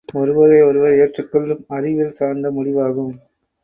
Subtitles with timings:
[0.13, 3.13] ஒருவரை ஒருவர் ஏற்றுக்கொள்ளும் அறிவியல் சார்ந்த முடிவாகும்.